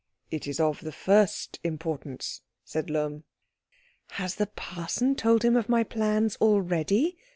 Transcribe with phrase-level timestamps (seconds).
[0.31, 3.23] "It is of the first importance," said Lohm.
[4.17, 7.19] "Has the parson told him of my plans already?"